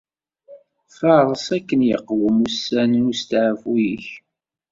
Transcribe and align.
Faṛes 0.97 1.45
akken 1.57 1.81
iqwem 1.93 2.37
ussan 2.45 2.91
n 3.03 3.07
usteɛfu-k. 3.11 4.05